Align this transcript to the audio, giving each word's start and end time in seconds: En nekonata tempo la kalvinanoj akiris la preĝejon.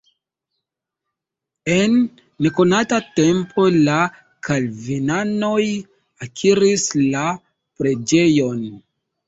En 1.73 1.97
nekonata 2.45 2.99
tempo 3.19 3.67
la 3.89 3.99
kalvinanoj 4.49 5.63
akiris 6.29 6.91
la 7.07 7.25
preĝejon. 7.39 8.69